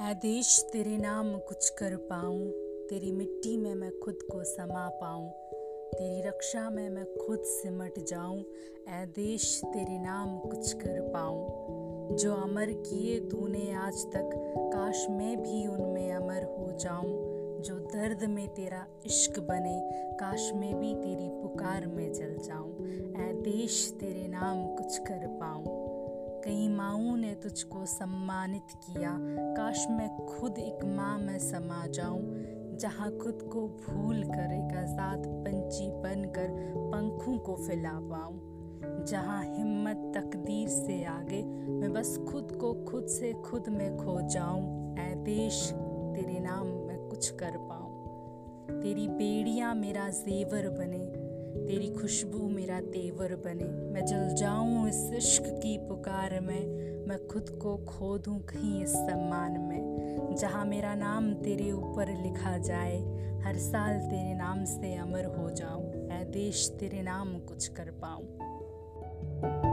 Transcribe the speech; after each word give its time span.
देश, 0.00 0.66
तेरे 0.72 0.96
नाम 0.96 1.38
कुछ 1.38 1.70
कर 1.70 1.96
पाऊँ। 1.96 2.48
तेरी 2.88 3.12
मिट्टी 3.12 3.56
में 3.56 3.74
मैं 3.74 4.00
खुद 4.00 4.18
को 4.22 4.44
समा 4.44 4.88
पाऊँ। 4.88 5.30
तेरी 5.94 6.28
रक्षा 6.28 6.70
में 6.70 6.90
मैं 6.90 7.16
खुद 7.26 7.38
सिमट 7.38 7.98
जाऊँ। 7.98 8.44
ऐ 8.88 9.06
देश, 9.06 9.60
तेरे 9.64 9.98
नाम 9.98 10.38
कुछ 10.38 10.72
कर 10.72 11.00
पाऊँ। 11.00 11.46
जो 12.16 12.34
अमर 12.34 12.66
किए 12.70 13.20
तूने 13.20 13.72
आज 13.72 14.06
तक, 14.06 14.30
काश 14.74 15.06
मैं 15.10 15.42
भी 15.42 15.66
उनमें 15.66 16.12
अमर 16.12 16.44
हो 16.44 16.78
जाऊँ। 16.78 17.38
जो 17.62 17.74
दर्द 17.74 18.24
में 18.24 18.48
तेरा 18.48 18.86
इश्क 19.06 19.40
बने, 19.40 19.80
काश 20.14 20.52
मैं 20.54 20.80
भी 20.80 20.94
तेरी 20.94 21.28
पुकार 21.28 21.86
में 21.86 22.12
जल 22.12 22.36
जाऊँ। 22.36 22.72
ऐ 23.28 23.32
देश, 23.32 23.94
तेरे 24.00 24.28
नाम 24.28 24.76
कुछ 24.76 24.98
कर 24.98 25.26
पाऊँ। 25.26 25.67
कई 26.48 26.68
माओ 26.68 27.14
ने 27.16 27.34
तुझको 27.34 27.84
सम्मानित 27.86 28.70
किया। 28.82 29.10
काश 29.56 29.86
मैं 29.90 30.08
खुद 30.26 30.58
एक 30.58 30.84
माँ 30.84 31.18
में 31.18 31.38
समा 31.38 31.86
जाऊँ, 31.86 32.20
जहाँ 32.76 33.10
खुद 33.18 33.42
को 33.52 33.66
भूल 33.68 34.22
कर 34.22 34.52
एक 34.52 34.76
आज़ाद 34.76 35.26
पंछी 35.26 35.90
बनकर 35.90 36.48
पंखों 36.92 37.36
को 37.38 37.56
फैला 37.56 37.92
पाऊँ 37.92 39.04
जहाँ 39.04 39.42
हिम्मत 39.44 40.12
तकदीर 40.16 40.68
से 40.68 41.04
आगे, 41.04 41.42
मैं 41.42 41.92
बस 41.92 42.16
खुद 42.28 42.56
को 42.60 42.72
खुद 42.84 43.06
से 43.08 43.32
खुद 43.44 43.68
में 43.68 43.96
खो 43.96 44.20
जाऊँ। 44.28 44.96
ऐ 44.98 45.14
देश, 45.14 45.62
तेरे 46.14 46.40
नाम 46.40 46.66
मैं 46.66 46.98
कुछ 47.08 47.30
कर 47.30 47.58
पाऊँ। 47.58 48.80
तेरी 48.80 49.08
बेड़ियाँ 49.08 49.74
मेरा 49.74 50.08
जेवर 50.08 50.68
बने 50.68 51.06
तेरी 51.56 51.90
खुशबू 51.90 52.48
मेरा 52.48 52.80
तेवर 52.80 53.34
बने। 53.34 53.92
मैं 53.92 54.06
जल 54.06 54.34
जाऊँ 54.34 54.88
इस 54.88 55.10
इश्क 55.16 55.42
की 55.42 55.78
पुकार 55.78 56.40
में। 56.40 56.88
मैं 57.06 57.26
खुद 57.26 57.48
को 57.48 57.76
खो 57.76 58.18
दूँ 58.18 58.38
कहीं 58.40 58.84
इस 58.84 58.92
सम्मान 58.92 59.60
में। 59.60 60.36
जहाँ 60.38 60.64
मेरा 60.64 60.94
नाम 60.94 61.34
तेरे 61.34 61.72
ऊपर 61.72 62.22
लिखा 62.22 62.58
जाए, 62.58 62.98
हर 63.40 63.56
साल 63.56 63.98
तेरे 63.98 64.34
नाम 64.34 64.64
से 64.64 64.94
अमर 64.94 65.24
हो 65.24 65.50
जाऊँ। 65.50 66.08
ऐ 66.10 66.24
देश 66.24 66.76
तेरे 66.80 67.02
नाम 67.02 67.38
कुछ 67.38 67.68
कर 67.68 67.90
पाऊँ। 67.90 69.67